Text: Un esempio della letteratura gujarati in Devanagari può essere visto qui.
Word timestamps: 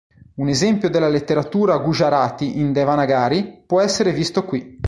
Un 0.37 0.47
esempio 0.49 0.89
della 0.89 1.09
letteratura 1.09 1.77
gujarati 1.77 2.57
in 2.59 2.73
Devanagari 2.73 3.61
può 3.67 3.81
essere 3.81 4.11
visto 4.11 4.43
qui. 4.45 4.79